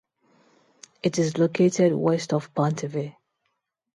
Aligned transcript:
It 1.03 1.19
is 1.19 1.37
located 1.37 1.93
west 1.93 2.33
of 2.33 2.51
Pontivy. 2.55 3.17